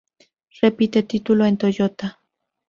Repite 0.61 1.03
título 1.03 1.45
en 1.45 1.57
Toyota. 1.59 2.21